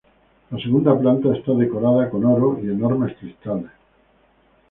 La 0.49 0.57
segunda 0.57 0.97
planta 0.99 1.31
está 1.35 1.51
decorada 1.51 2.09
con 2.09 2.25
oro 2.25 2.57
y 2.59 2.67
enormes 2.71 3.15
cristales. 3.17 3.69